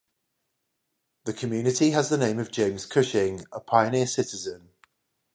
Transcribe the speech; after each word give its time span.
The 1.25 1.33
community 1.33 1.91
has 1.91 2.09
the 2.09 2.17
name 2.17 2.39
of 2.39 2.49
James 2.51 2.87
Cushing, 2.87 3.45
a 3.51 3.59
pioneer 3.59 4.07
citizen. 4.07 4.71